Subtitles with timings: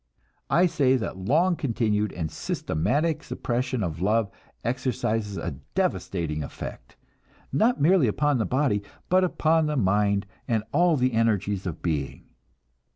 [0.49, 4.31] I say that long continued and systematic suppression of love
[4.63, 6.95] exercises a devastating effect,
[7.53, 11.81] not merely upon the body, but upon the mind and all the energies of the
[11.81, 12.25] being.